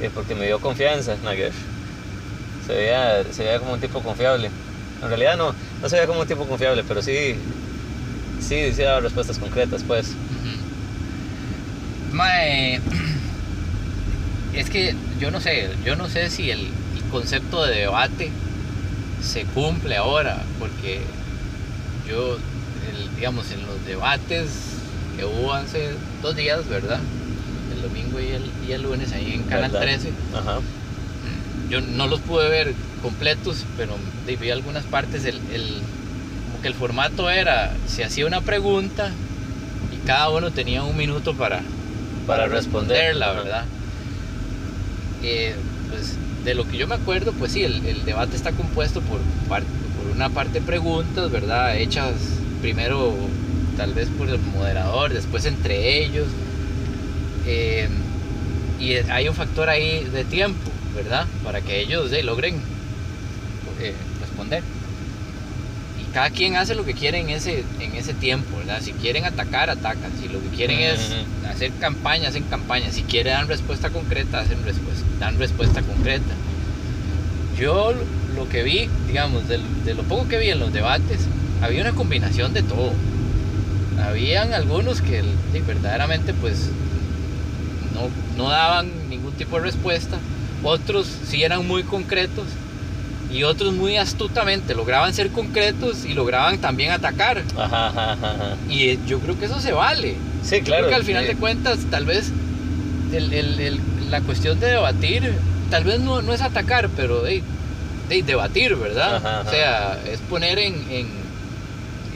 Eh, 0.00 0.10
porque 0.14 0.34
me 0.34 0.46
dio 0.46 0.58
confianza, 0.60 1.16
Nagesh. 1.24 1.52
Se 2.66 2.74
veía, 2.74 3.24
se 3.32 3.44
veía 3.44 3.58
como 3.58 3.72
un 3.74 3.80
tipo 3.80 4.02
confiable. 4.02 4.50
En 5.02 5.08
realidad 5.08 5.36
no, 5.36 5.54
no 5.82 5.88
se 5.88 5.96
veía 5.96 6.06
como 6.06 6.20
un 6.20 6.26
tipo 6.26 6.46
confiable, 6.46 6.82
pero 6.86 7.00
sí, 7.02 7.36
sí, 8.40 8.72
sí 8.74 8.82
daba 8.82 9.00
respuestas 9.00 9.38
concretas, 9.38 9.82
pues. 9.86 10.12
Mae, 12.12 12.80
es 14.54 14.70
que 14.70 14.94
yo 15.20 15.30
no 15.30 15.40
sé, 15.40 15.70
yo 15.84 15.96
no 15.96 16.08
sé 16.08 16.30
si 16.30 16.50
el 16.50 16.68
concepto 17.10 17.64
de 17.64 17.76
debate 17.80 18.30
se 19.22 19.44
cumple 19.44 19.96
ahora, 19.96 20.42
porque 20.58 21.00
yo, 22.08 22.34
el- 22.36 23.16
digamos, 23.16 23.50
en 23.50 23.66
los 23.66 23.84
debates 23.84 24.48
que 25.16 25.24
hubo 25.24 25.52
hace 25.54 25.90
dos 26.22 26.36
días, 26.36 26.68
¿verdad? 26.68 27.00
El 27.74 27.82
domingo 27.82 28.20
y 28.20 28.28
el, 28.30 28.42
y 28.68 28.72
el 28.72 28.82
lunes 28.82 29.12
ahí 29.12 29.32
en 29.34 29.42
Canal 29.44 29.70
¿Verdad? 29.72 29.80
13. 29.80 30.12
Ajá. 30.34 30.58
Yo 31.68 31.80
no 31.80 32.06
los 32.06 32.20
pude 32.20 32.48
ver 32.48 32.74
completos, 33.02 33.64
pero 33.76 33.96
vi 34.26 34.50
algunas 34.50 34.84
partes. 34.84 35.24
El, 35.24 35.36
el- 35.52 35.80
como 36.46 36.62
que 36.62 36.68
el 36.68 36.74
formato 36.74 37.28
era: 37.28 37.72
se 37.88 38.04
hacía 38.04 38.26
una 38.26 38.40
pregunta 38.40 39.10
cada 40.06 40.28
uno 40.30 40.52
tenía 40.52 40.84
un 40.84 40.96
minuto 40.96 41.34
para, 41.34 41.62
Para 42.26 42.46
responder. 42.46 43.14
responderla. 43.16 43.32
¿verdad? 43.32 43.64
Eh, 45.22 45.56
pues 45.90 46.14
de 46.46 46.54
lo 46.54 46.64
que 46.64 46.78
yo 46.78 46.86
me 46.86 46.94
acuerdo, 46.94 47.32
pues 47.32 47.50
sí, 47.50 47.64
el, 47.64 48.04
debate 48.04 48.36
está 48.36 48.52
compuesto 48.52 49.00
por, 49.02 49.18
una 50.14 50.30
parte 50.30 50.60
preguntas, 50.60 51.28
¿verdad? 51.32 51.76
Hechas 51.76 52.14
primero 52.62 53.12
tal 53.76 53.92
vez 53.92 54.08
por 54.10 54.28
el 54.28 54.38
moderador, 54.38 55.12
después 55.12 55.44
entre 55.44 56.04
ellos. 56.04 56.28
Eh, 57.44 57.88
y 58.78 58.94
hay 58.94 59.28
un 59.28 59.34
factor 59.34 59.68
ahí 59.68 60.04
de 60.04 60.24
tiempo, 60.24 60.70
¿verdad? 60.94 61.26
Para 61.42 61.60
que 61.60 61.80
ellos 61.80 62.12
logren 62.22 62.54
eh, 63.80 63.96
responder. 64.20 64.62
Cada 66.16 66.30
quien 66.30 66.56
hace 66.56 66.74
lo 66.74 66.86
que 66.86 66.94
quiere 66.94 67.20
en 67.20 67.28
ese, 67.28 67.62
en 67.78 67.94
ese 67.94 68.14
tiempo, 68.14 68.56
¿verdad? 68.56 68.80
Si 68.80 68.92
quieren 68.92 69.26
atacar, 69.26 69.68
atacan. 69.68 70.10
Si 70.18 70.28
lo 70.28 70.40
que 70.40 70.48
quieren 70.48 70.80
es 70.80 71.14
hacer 71.46 71.70
campaña, 71.78 72.30
hacen 72.30 72.44
campaña. 72.44 72.90
Si 72.90 73.02
quieren 73.02 73.34
dar 73.34 73.46
respuesta 73.46 73.90
concreta, 73.90 74.40
hacen 74.40 74.64
respuesta, 74.64 75.04
dan 75.20 75.38
respuesta 75.38 75.82
concreta. 75.82 76.32
Yo 77.60 77.92
lo- 78.34 78.48
que 78.48 78.62
vi, 78.62 78.88
digamos, 79.06 79.46
de, 79.46 79.58
lo 79.92 80.04
poco 80.04 80.26
que 80.26 80.38
vi 80.38 80.48
en 80.48 80.58
los 80.58 80.72
debates, 80.72 81.18
había 81.60 81.82
una 81.82 81.92
combinación 81.92 82.54
de 82.54 82.62
todo. 82.62 82.92
Habían 84.02 84.54
algunos 84.54 85.02
que 85.02 85.20
sí, 85.20 85.60
verdaderamente 85.66 86.32
pues 86.32 86.70
no, 87.92 88.08
no 88.42 88.48
daban 88.48 88.88
ningún 89.10 89.34
tipo 89.34 89.56
de 89.56 89.64
respuesta. 89.64 90.16
Otros 90.62 91.06
sí 91.28 91.42
eran 91.42 91.66
muy 91.66 91.82
concretos 91.82 92.46
y 93.32 93.42
otros 93.42 93.72
muy 93.74 93.96
astutamente 93.96 94.74
lograban 94.74 95.12
ser 95.12 95.30
concretos 95.30 96.04
y 96.04 96.14
lograban 96.14 96.58
también 96.58 96.92
atacar. 96.92 97.42
Ajá, 97.56 97.88
ajá, 97.88 98.12
ajá, 98.12 98.30
ajá. 98.32 98.56
Y 98.70 98.90
eh, 98.90 98.98
yo 99.06 99.18
creo 99.20 99.38
que 99.38 99.46
eso 99.46 99.60
se 99.60 99.72
vale. 99.72 100.14
Sí, 100.44 100.60
claro. 100.60 100.82
creo 100.84 100.88
que 100.90 100.94
al 100.96 101.04
final 101.04 101.22
sí. 101.24 101.28
de 101.28 101.36
cuentas, 101.36 101.78
tal 101.90 102.04
vez 102.04 102.30
el- 103.12 103.32
el- 103.32 103.60
el- 103.60 103.80
la 104.10 104.20
cuestión 104.20 104.60
de 104.60 104.68
debatir, 104.68 105.32
tal 105.70 105.82
vez 105.84 105.98
no, 106.00 106.22
no 106.22 106.32
es 106.32 106.40
atacar, 106.40 106.88
pero 106.96 107.22
de, 107.22 107.42
de 108.08 108.22
debatir, 108.22 108.76
¿verdad? 108.76 109.44
O 109.46 109.50
sea, 109.50 109.98
es 110.10 110.20
poner 110.20 110.58
en, 110.60 110.74
en, 110.90 111.06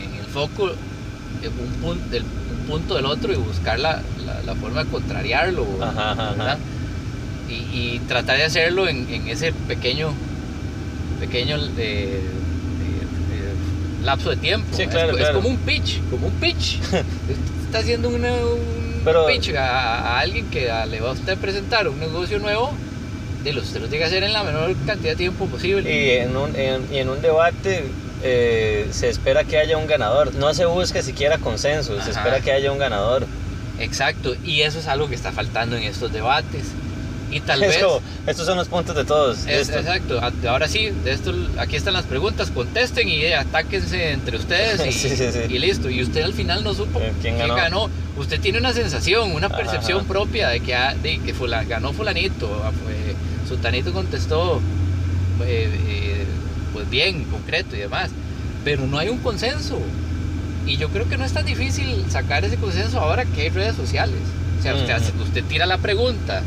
en 0.02 0.14
el 0.20 0.26
foco 0.32 0.64
un, 0.70 1.72
punto 1.82 2.08
del, 2.10 2.22
un 2.22 2.66
punto 2.68 2.94
del 2.94 3.06
otro 3.06 3.32
y 3.32 3.36
buscar 3.36 3.80
la, 3.80 4.00
la- 4.24 4.40
la 4.46 4.54
forma 4.54 4.84
de 4.84 4.90
contrariarlo, 4.90 5.66
¿verdad? 5.78 6.58
y 7.48 7.98
tratar 8.06 8.36
de 8.36 8.44
hacerlo 8.44 8.86
en, 8.86 9.12
en 9.12 9.26
ese 9.26 9.52
pequeño, 9.52 10.12
pequeño 11.20 11.56
lapso 14.04 14.30
de 14.30 14.36
tiempo. 14.36 14.66
Sí, 14.76 14.82
Es- 14.82 14.88
claro, 14.88 15.10
es, 15.12 15.16
claro. 15.18 15.36
como 15.36 15.48
un 15.50 15.58
pitch, 15.58 16.00
como 16.10 16.26
un 16.28 16.32
pitch. 16.34 16.78
Está 17.66 17.78
haciendo 17.78 18.08
una- 18.08 18.32
un 18.32 19.02
Pero- 19.04 19.26
pitch 19.26 19.54
a, 19.54 20.16
a 20.16 20.20
alguien 20.20 20.46
que 20.50 20.70
a- 20.70 20.86
le 20.86 21.00
va 21.00 21.10
a 21.10 21.12
usted 21.12 21.36
presentar 21.38 21.88
un 21.88 21.98
negocio 22.00 22.38
nuevo. 22.38 22.72
De 23.44 23.54
los, 23.54 23.64
usted 23.64 23.80
lo 23.80 23.88
tiene 23.88 24.00
que 24.04 24.08
hacer 24.08 24.22
en 24.22 24.34
la 24.34 24.42
menor 24.42 24.74
cantidad 24.86 25.12
de 25.12 25.16
tiempo 25.16 25.46
posible. 25.46 25.88
Y 25.90 26.10
en 26.18 26.36
un, 26.36 26.54
en, 26.56 26.86
y 26.92 26.98
en 26.98 27.08
un 27.08 27.22
debate 27.22 27.84
eh, 28.22 28.86
se 28.90 29.08
espera 29.08 29.44
que 29.44 29.56
haya 29.56 29.78
un 29.78 29.86
ganador. 29.86 30.34
No 30.34 30.52
se 30.52 30.66
busca 30.66 31.00
siquiera 31.02 31.38
consenso, 31.38 31.94
se 31.96 32.10
Ajá. 32.10 32.10
espera 32.10 32.40
que 32.40 32.52
haya 32.52 32.70
un 32.70 32.78
ganador. 32.78 33.26
Exacto, 33.78 34.34
y 34.44 34.60
eso 34.60 34.78
es 34.78 34.86
algo 34.88 35.08
que 35.08 35.14
está 35.14 35.32
faltando 35.32 35.74
en 35.76 35.84
estos 35.84 36.12
debates. 36.12 36.64
Y 37.30 37.40
tal 37.40 37.62
Es 37.62 37.68
vez... 37.76 37.84
como, 37.84 38.00
estos 38.26 38.44
son 38.46 38.56
los 38.58 38.66
puntos 38.68 38.96
de 38.96 39.04
todos. 39.04 39.46
Es- 39.46 39.68
exacto, 39.68 40.20
ahora 40.48 40.66
sí, 40.66 40.90
de 40.90 41.12
esto, 41.12 41.32
aquí 41.58 41.76
están 41.76 41.92
las 41.94 42.04
preguntas, 42.06 42.50
contesten 42.50 43.08
y 43.08 43.22
eh, 43.22 43.36
atáquense 43.36 44.10
entre 44.10 44.36
ustedes 44.36 44.84
y, 44.86 44.92
Sí, 44.92 45.08
sí, 45.10 45.16
sí. 45.32 45.38
y 45.48 45.58
listo. 45.58 45.88
Y 45.90 46.02
usted 46.02 46.22
al 46.22 46.32
final 46.34 46.64
no 46.64 46.74
supo 46.74 46.98
Eh, 47.00 47.12
¿quién 47.22 47.38
ganó? 47.38 47.88
Usted 48.16 48.40
tiene 48.40 48.58
una 48.58 48.72
sensación, 48.72 49.30
una 49.32 49.46
Ajá, 49.46 49.56
percepción 49.56 49.98
ajá. 50.00 50.08
propia 50.08 50.48
de 50.48 50.60
que, 50.60 50.74
ah, 50.74 50.94
de 51.00 51.18
que 51.20 51.32
fula- 51.34 51.64
ganó 51.64 51.92
fulanito, 51.92 52.50
ah, 52.64 52.72
fue- 52.82 53.14
sultanito 53.48 53.92
contestó 53.92 54.60
eh, 55.44 55.70
eh, 55.88 56.24
pues 56.72 56.88
bien, 56.90 57.24
concreto 57.24 57.76
y 57.76 57.78
demás. 57.80 58.10
Pero 58.64 58.86
no 58.86 58.98
hay 58.98 59.08
un 59.08 59.18
consenso. 59.18 59.78
Y 60.66 60.76
yo 60.76 60.88
creo 60.90 61.08
que 61.08 61.16
no 61.16 61.24
es 61.24 61.32
tan 61.32 61.46
difícil 61.46 62.04
sacar 62.10 62.44
ese 62.44 62.56
consenso 62.56 63.00
ahora 63.00 63.24
que 63.24 63.42
hay 63.42 63.48
redes 63.48 63.74
sociales. 63.76 64.18
O 64.58 64.62
sea, 64.62 64.74
usted, 64.74 64.90
hace- 64.90 65.12
usted 65.22 65.42
tira 65.44 65.64
la 65.66 65.78
pregunta, 65.78 66.42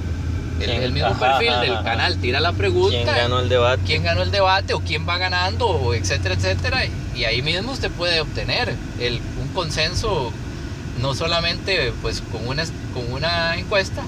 el, 0.60 0.92
mismo 0.92 1.10
Ajá, 1.10 1.20
perfil 1.20 1.50
ajá, 1.50 1.62
del 1.62 1.74
ajá. 1.74 1.84
canal 1.84 2.18
tira 2.18 2.40
la 2.40 2.54
pregunta. 2.54 2.98
¿Quién 3.04 3.16
ganó 3.16 3.40
el 3.40 3.50
debate? 3.50 3.82
quién 3.86 4.04
ganó 4.04 4.22
el 4.22 4.32
debate 4.32 4.74
o 4.74 4.80
quién 4.82 5.08
va 5.08 5.18
ganando, 5.18 5.94
etcétera, 5.94 6.36
etcétera. 6.36 6.82
Y 7.16 7.26
ahí 7.26 7.42
mismo 7.42 7.72
usted 7.72 7.92
puede 7.92 8.22
obtener 8.22 8.74
el, 9.00 9.20
un 9.42 9.48
consenso, 9.50 10.32
no 11.02 11.14
solamente 11.16 11.92
pues 12.02 12.22
con 12.32 12.48
una, 12.48 12.64
con 12.94 13.12
una 13.12 13.56
encuesta, 13.58 14.02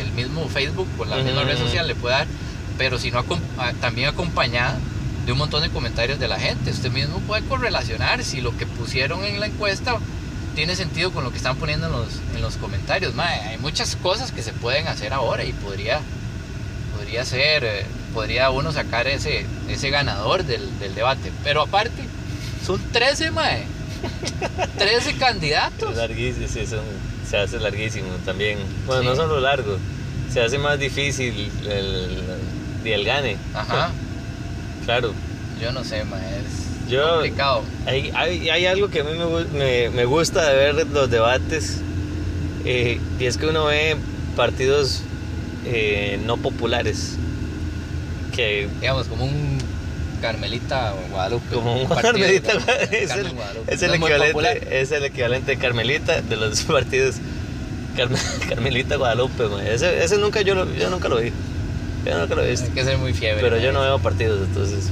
el 0.00 0.10
mismo 0.12 0.48
Facebook 0.48 0.88
o 0.98 1.04
la 1.04 1.16
misma 1.16 1.44
red 1.44 1.56
social 1.58 1.86
le 1.86 1.94
puede 1.94 2.14
dar, 2.16 2.26
pero 2.78 2.98
sino 2.98 3.22
acom- 3.22 3.40
también 3.80 4.08
acompañada 4.08 4.78
de 5.24 5.32
un 5.32 5.38
montón 5.38 5.62
de 5.62 5.70
comentarios 5.70 6.18
de 6.18 6.28
la 6.28 6.38
gente. 6.38 6.70
Usted 6.70 6.90
mismo 6.90 7.18
puede 7.20 7.42
correlacionar 7.44 8.24
si 8.24 8.40
lo 8.40 8.56
que 8.56 8.66
pusieron 8.66 9.24
en 9.24 9.40
la 9.40 9.46
encuesta 9.46 9.96
tiene 10.54 10.76
sentido 10.76 11.10
con 11.12 11.24
lo 11.24 11.30
que 11.30 11.36
están 11.36 11.56
poniendo 11.56 11.86
en 11.86 11.92
los, 11.92 12.08
en 12.34 12.40
los 12.42 12.56
comentarios. 12.56 13.14
Mae, 13.14 13.40
hay 13.40 13.58
muchas 13.58 13.96
cosas 13.96 14.32
que 14.32 14.42
se 14.42 14.52
pueden 14.52 14.86
hacer 14.88 15.12
ahora 15.12 15.44
y 15.44 15.52
podría, 15.52 16.00
podría 16.96 17.24
ser, 17.24 17.64
eh, 17.64 17.86
podría 18.12 18.50
uno 18.50 18.72
sacar 18.72 19.06
ese, 19.06 19.46
ese 19.68 19.90
ganador 19.90 20.44
del, 20.44 20.78
del 20.78 20.94
debate. 20.94 21.32
Pero 21.42 21.62
aparte, 21.62 22.02
son 22.64 22.80
13, 22.92 23.30
mae. 23.30 23.64
13 24.78 25.14
candidatos. 25.16 25.90
Es 25.92 25.96
larguísimo, 25.96 26.46
sí, 26.48 26.66
son- 26.66 26.80
se 27.28 27.38
hace 27.38 27.58
larguísimo 27.58 28.08
también. 28.24 28.58
Bueno, 28.86 29.02
Sí. 29.02 29.08
no 29.08 29.16
solo 29.16 29.40
largo, 29.40 29.78
se 30.32 30.42
hace 30.42 30.58
más 30.58 30.78
difícil 30.78 31.50
el, 31.66 32.22
el, 32.84 33.04
gane. 33.04 33.36
Ajá. 33.54 33.90
Claro. 34.84 35.14
Yo 35.62 35.72
no 35.72 35.82
sé, 35.82 36.04
mae. 36.04 36.20
Es 36.40 36.63
Yo- 36.94 37.12
complicado. 37.14 37.62
Hay, 37.86 38.10
hay, 38.14 38.48
hay 38.50 38.66
algo 38.66 38.88
que 38.88 39.00
a 39.00 39.04
mí 39.04 39.10
me, 39.12 39.58
me, 39.58 39.90
me 39.90 40.04
gusta 40.04 40.48
de 40.50 40.56
ver 40.56 40.86
los 40.88 41.10
debates 41.10 41.78
eh, 42.64 42.98
y 43.20 43.24
es 43.26 43.36
que 43.36 43.46
uno 43.46 43.66
ve 43.66 43.96
partidos 44.36 45.02
eh, 45.66 46.18
no 46.24 46.36
populares 46.38 47.16
que 48.34 48.68
Digamos, 48.80 49.06
como 49.06 49.24
un 49.24 49.58
Carmelita 50.20 50.94
o 50.94 51.10
Guadalupe. 51.12 51.54
como 51.54 51.76
un 51.82 51.86
Carmelita 51.86 52.52
Car- 52.58 52.88
es 52.90 53.10
el, 53.10 53.30
Guadalupe. 53.32 53.74
es 53.74 53.82
el 53.82 53.88
No 53.88 53.94
equivalente 54.06 54.80
es 54.80 54.90
el 54.92 55.04
equivalente 55.04 55.52
de 55.52 55.58
Carmelita 55.58 56.22
de 56.22 56.36
los 56.36 56.62
partidos 56.64 57.16
Carme- 57.96 58.18
Carmelita 58.48 58.96
Guadalupe 58.96 59.44
ese, 59.72 60.02
ese 60.02 60.18
nunca 60.18 60.40
yo, 60.40 60.54
lo- 60.54 60.72
yo 60.74 60.88
nunca 60.90 61.08
lo 61.08 61.18
vi 61.18 61.30
yo 62.06 62.18
nunca 62.18 62.34
lo 62.34 62.42
he 62.42 62.50
visto 62.50 62.66
Hay 62.66 62.72
que 62.72 62.84
ser 62.84 62.98
muy 62.98 63.12
fiebre. 63.12 63.40
pero 63.42 63.58
yo 63.58 63.72
no 63.72 63.80
veo 63.82 63.98
partidos, 63.98 64.40
entonces 64.48 64.88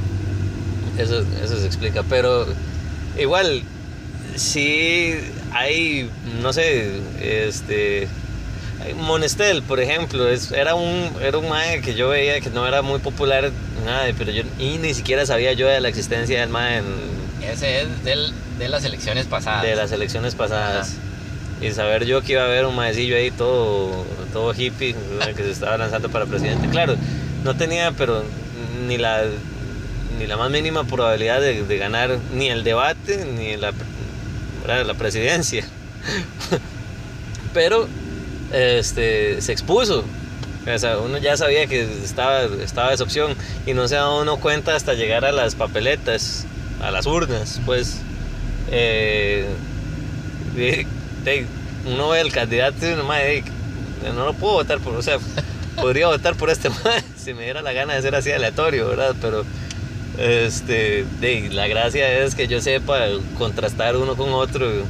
eso, 0.98 1.24
eso 1.42 1.58
se 1.60 1.66
explica. 1.66 2.02
Pero 2.02 2.46
igual, 3.18 3.62
sí 4.36 5.14
hay, 5.52 6.08
no 6.40 6.52
sé, 6.52 6.90
este, 7.20 8.08
Monestel, 8.96 9.62
por 9.62 9.80
ejemplo, 9.80 10.28
es, 10.28 10.50
era 10.52 10.74
un 10.74 11.10
era 11.22 11.38
un 11.38 11.48
mae 11.48 11.80
que 11.80 11.94
yo 11.94 12.08
veía 12.08 12.40
que 12.40 12.50
no 12.50 12.66
era 12.66 12.82
muy 12.82 12.98
popular, 12.98 13.50
nada, 13.84 14.06
pero 14.18 14.32
yo 14.32 14.42
y 14.58 14.78
ni 14.78 14.92
siquiera 14.94 15.24
sabía 15.26 15.52
yo 15.52 15.68
de 15.68 15.80
la 15.80 15.88
existencia 15.88 16.40
del 16.40 16.48
mae 16.48 16.78
en- 16.78 16.84
Ese 17.48 17.82
es 17.82 18.04
del, 18.04 18.32
de 18.58 18.68
las 18.68 18.84
elecciones 18.84 19.26
pasadas. 19.26 19.62
de 19.62 19.76
las 19.76 19.92
elecciones 19.92 20.34
pasadas. 20.34 20.94
Y 21.60 21.70
saber 21.70 22.06
yo 22.06 22.22
que 22.22 22.32
iba 22.32 22.42
a 22.42 22.46
haber 22.46 22.66
un 22.66 22.74
maecillo 22.74 23.14
ahí 23.14 23.30
todo, 23.30 24.04
todo 24.32 24.52
hippie 24.52 24.96
que 25.36 25.42
se 25.44 25.50
estaba 25.52 25.76
lanzando 25.76 26.08
para 26.08 26.26
presidente. 26.26 26.66
Claro, 26.68 26.96
no 27.44 27.54
tenía, 27.56 27.92
pero 27.92 28.24
ni 28.88 28.98
la, 28.98 29.22
ni 30.22 30.28
la 30.28 30.36
más 30.36 30.50
mínima 30.50 30.84
probabilidad 30.84 31.40
de, 31.40 31.78
ganar 31.78 32.16
ni 32.32 32.48
el 32.48 32.62
debate 32.62 33.24
ni 33.24 33.56
la, 33.56 33.72
la 34.84 34.94
presidencia. 34.94 35.64
pero 37.52 37.88
este, 38.52 39.40
se 39.40 39.52
expuso. 39.52 40.04
O 40.72 40.78
sea, 40.78 40.98
uno 40.98 41.18
ya 41.18 41.36
sabía 41.36 41.66
que 41.66 41.82
estaba, 41.82 42.44
estaba 42.44 42.92
esa 42.92 43.02
opción 43.02 43.34
y 43.66 43.74
no 43.74 43.88
se 43.88 43.96
da 43.96 44.08
uno 44.10 44.36
cuenta 44.36 44.76
hasta 44.76 44.94
llegar 44.94 45.24
a 45.24 45.32
las 45.32 45.56
papeletas, 45.56 46.46
a 46.80 46.92
las 46.92 47.06
urnas, 47.06 47.60
pues. 47.66 47.98
Eh, 48.70 49.48
uno 51.84 52.10
ve 52.10 52.20
el 52.20 52.32
candidato 52.32 52.86
y 52.86 52.92
uno, 52.92 53.02
"Mae, 53.02 53.42
no 54.14 54.24
lo 54.24 54.34
puedo 54.34 54.54
votar 54.54 54.78
por, 54.78 54.94
o 54.94 55.02
sea, 55.02 55.18
podría 55.80 56.06
votar 56.06 56.36
por 56.36 56.48
este 56.48 56.70
si 57.16 57.34
me 57.34 57.42
diera 57.42 57.60
la 57.60 57.72
gana 57.72 57.94
de 57.94 58.02
ser 58.02 58.14
así 58.14 58.30
aleatorio, 58.30 58.88
¿verdad? 58.88 59.16
Pero 59.20 59.44
este, 60.18 61.04
de, 61.20 61.48
la 61.52 61.66
gracia 61.68 62.20
es 62.20 62.34
que 62.34 62.46
yo 62.46 62.60
sepa 62.60 63.06
contrastar 63.38 63.96
uno 63.96 64.14
con 64.16 64.30
otro 64.30 64.84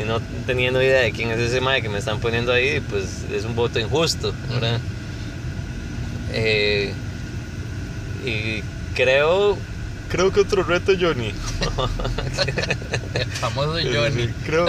y 0.00 0.04
no 0.04 0.20
teniendo 0.46 0.82
idea 0.82 1.00
de 1.00 1.12
quién 1.12 1.30
es 1.30 1.38
ese 1.38 1.60
mae 1.60 1.82
que 1.82 1.88
me 1.88 1.98
están 1.98 2.20
poniendo 2.20 2.52
ahí, 2.52 2.80
pues 2.80 3.24
es 3.32 3.44
un 3.44 3.54
voto 3.54 3.78
injusto, 3.78 4.32
¿verdad? 4.50 4.80
Eh, 6.32 6.92
y 8.24 8.62
creo, 8.94 9.56
creo 10.08 10.32
que 10.32 10.40
otro 10.40 10.62
reto, 10.62 10.92
Johnny. 10.98 11.32
El 13.14 13.26
famoso 13.26 13.72
Johnny. 13.72 14.28
Creo, 14.44 14.66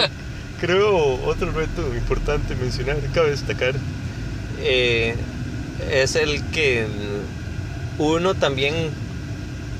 creo 0.60 1.24
otro 1.24 1.50
reto 1.52 1.94
importante 1.94 2.54
mencionar, 2.54 2.98
cabe 3.12 3.30
destacar, 3.30 3.74
eh, 4.60 5.16
es 5.90 6.14
el 6.16 6.44
que 6.50 6.86
uno 7.98 8.34
también 8.34 8.90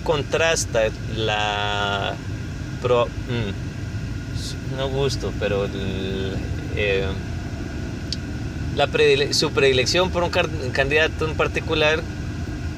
contrasta 0.07 0.85
la 1.17 2.15
pro, 2.81 3.07
mm, 3.07 4.77
no 4.77 4.89
gusto, 4.89 5.33
pero 5.41 5.67
eh, 6.77 7.07
la 8.77 8.89
su 9.33 9.51
predilección 9.51 10.11
por 10.11 10.23
un 10.23 10.31
candidato 10.31 11.27
en 11.29 11.35
particular 11.35 12.01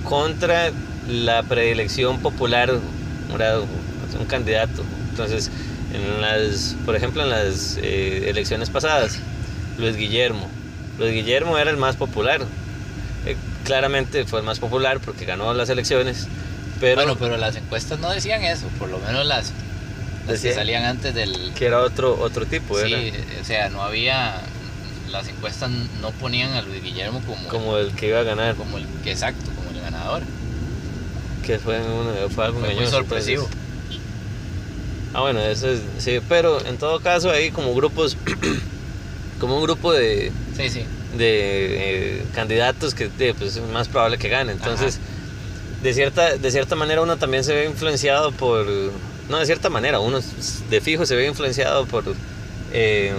contra 0.04 0.70
la 1.06 1.42
predilección 1.42 2.20
popular, 2.20 2.72
un 4.18 4.26
candidato. 4.26 4.82
Entonces, 5.10 5.50
en 5.92 6.22
las, 6.22 6.76
por 6.86 6.96
ejemplo, 6.96 7.22
en 7.22 7.28
las 7.28 7.78
eh, 7.82 8.30
elecciones 8.30 8.70
pasadas, 8.70 9.18
Luis 9.76 9.96
Guillermo. 9.96 10.48
Luis 10.98 11.12
Guillermo 11.12 11.58
era 11.58 11.70
el 11.70 11.76
más 11.76 11.96
popular. 11.96 12.40
Eh, 13.26 13.36
claramente 13.64 14.24
fue 14.24 14.38
el 14.40 14.46
más 14.46 14.60
popular 14.60 15.00
porque 15.00 15.26
ganó 15.26 15.52
las 15.52 15.68
elecciones. 15.68 16.26
Pero, 16.80 16.96
bueno, 16.96 17.16
pero 17.18 17.36
las 17.36 17.56
encuestas 17.56 17.98
no 17.98 18.10
decían 18.10 18.42
eso, 18.44 18.68
por 18.78 18.88
lo 18.88 18.98
menos 18.98 19.26
las, 19.26 19.52
que 20.26 20.54
salían 20.54 20.84
antes 20.84 21.14
del... 21.14 21.52
Que 21.54 21.66
era 21.66 21.80
otro, 21.80 22.18
otro 22.20 22.46
tipo, 22.46 22.78
Sí, 22.78 23.12
o 23.40 23.44
sea, 23.44 23.68
no 23.68 23.82
había 23.82 24.42
las 25.10 25.28
encuestas 25.28 25.70
no 26.00 26.10
ponían 26.12 26.52
a 26.52 26.62
Luis 26.62 26.82
Guillermo 26.82 27.20
como 27.26 27.48
como 27.48 27.78
el 27.78 27.92
que 27.92 28.08
iba 28.08 28.20
a 28.20 28.22
ganar. 28.22 28.54
como 28.56 28.78
el 28.78 28.86
que 29.02 29.12
exacto 29.12 29.50
como 29.56 29.70
el 29.70 29.80
ganador. 29.80 30.22
Que 31.44 31.58
fue, 31.58 31.80
fue 32.30 32.44
algo 32.44 32.60
muy 32.60 32.86
sorpresivo. 32.86 33.48
ah 35.14 35.20
bueno 35.22 35.40
eso 35.40 35.68
es 35.68 35.80
sí 35.98 36.20
pero 36.28 36.64
en 36.66 36.76
todo 36.76 37.00
caso 37.00 37.30
hay 37.30 37.50
como 37.50 37.74
grupos 37.74 38.16
como 39.40 39.56
un 39.56 39.62
grupo 39.62 39.92
de 39.92 40.30
sí, 40.56 40.68
sí. 40.68 40.84
de 41.16 42.18
eh, 42.18 42.24
candidatos 42.34 42.94
que 42.94 43.08
pues, 43.08 43.56
es 43.56 43.62
más 43.62 43.88
probable 43.88 44.18
que 44.18 44.28
gane 44.28 44.52
entonces 44.52 45.00
de 45.82 45.94
cierta 45.94 46.36
de 46.36 46.50
cierta 46.50 46.74
manera 46.76 47.02
uno 47.02 47.16
también 47.16 47.44
se 47.44 47.54
ve 47.54 47.66
influenciado 47.66 48.32
por 48.32 48.66
no 49.28 49.38
de 49.38 49.46
cierta 49.46 49.70
manera 49.70 50.00
uno 50.00 50.20
de 50.70 50.80
fijo 50.80 51.06
se 51.06 51.14
ve 51.14 51.26
influenciado 51.26 51.86
por 51.86 52.04
eh, 52.72 53.12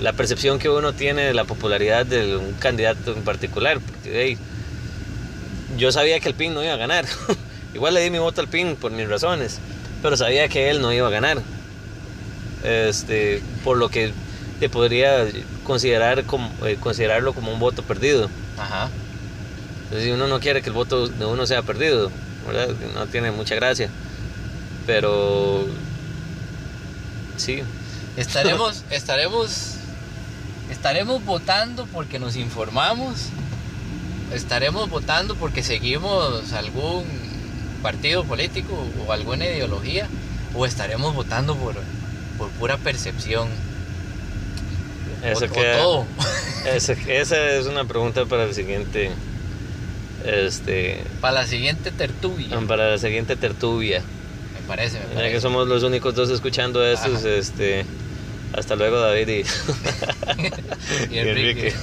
la 0.00 0.12
percepción 0.12 0.58
que 0.58 0.68
uno 0.68 0.92
tiene 0.92 1.22
de 1.22 1.34
la 1.34 1.44
popularidad 1.44 2.04
de 2.04 2.36
un 2.36 2.52
candidato 2.54 3.12
en 3.12 3.22
particular. 3.22 3.80
Porque 3.80 4.36
yo 5.76 5.92
sabía 5.92 6.20
que 6.20 6.28
el 6.28 6.34
PIN 6.34 6.54
no 6.54 6.62
iba 6.62 6.74
a 6.74 6.76
ganar. 6.76 7.04
Igual 7.74 7.94
le 7.94 8.00
di 8.00 8.10
mi 8.10 8.18
voto 8.18 8.40
al 8.40 8.48
PIN 8.48 8.76
por 8.76 8.90
mis 8.90 9.08
razones, 9.08 9.58
pero 10.02 10.16
sabía 10.16 10.48
que 10.48 10.70
él 10.70 10.82
no 10.82 10.92
iba 10.92 11.06
a 11.06 11.10
ganar. 11.10 11.40
Este, 12.64 13.42
por 13.64 13.76
lo 13.76 13.88
que 13.88 14.12
te 14.60 14.68
podría 14.68 15.26
considerar 15.64 16.24
como, 16.24 16.50
eh, 16.66 16.76
considerarlo 16.78 17.32
como 17.32 17.52
un 17.52 17.58
voto 17.58 17.82
perdido. 17.82 18.28
Ajá. 18.58 18.90
Entonces, 19.92 20.08
si 20.08 20.10
uno 20.10 20.26
no 20.26 20.40
quiere 20.40 20.62
que 20.62 20.70
el 20.70 20.74
voto 20.74 21.06
de 21.06 21.26
uno 21.26 21.46
sea 21.46 21.60
perdido, 21.60 22.10
no 22.94 23.06
tiene 23.08 23.30
mucha 23.30 23.54
gracia. 23.56 23.90
Pero 24.86 25.66
sí, 27.36 27.62
Estaremos, 28.16 28.84
estaremos, 28.90 29.74
estaremos 30.70 31.22
votando 31.26 31.84
porque 31.92 32.18
nos 32.18 32.36
informamos. 32.36 33.26
Estaremos 34.32 34.88
votando 34.88 35.36
porque 35.36 35.62
seguimos 35.62 36.54
algún 36.54 37.04
partido 37.82 38.24
político 38.24 38.86
o 39.06 39.12
alguna 39.12 39.44
ideología. 39.44 40.08
O 40.54 40.64
estaremos 40.64 41.14
votando 41.14 41.54
por, 41.54 41.74
por 42.38 42.48
pura 42.52 42.78
percepción. 42.78 43.46
Eso 45.22 45.44
o, 45.84 46.06
esa 46.64 47.50
es 47.50 47.66
una 47.66 47.84
pregunta 47.84 48.24
para 48.24 48.44
el 48.44 48.54
siguiente. 48.54 49.10
Este, 50.24 51.02
para 51.20 51.34
la 51.40 51.46
siguiente 51.46 51.90
tertulia. 51.90 52.58
Para 52.66 52.90
la 52.90 52.98
siguiente 52.98 53.36
tertulia. 53.36 54.02
Me 54.54 54.66
parece, 54.66 54.98
me 54.98 55.04
parece. 55.06 55.22
Ya 55.22 55.32
que 55.32 55.40
somos 55.40 55.66
los 55.66 55.82
únicos 55.82 56.14
dos 56.14 56.30
escuchando 56.30 56.84
estos, 56.86 57.24
este 57.24 57.84
hasta 58.52 58.76
luego, 58.76 59.00
David 59.00 59.28
y, 59.28 59.44
y 61.14 61.18
Enrique. 61.18 61.74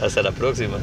Hasta 0.00 0.22
la 0.22 0.32
próxima. 0.32 0.78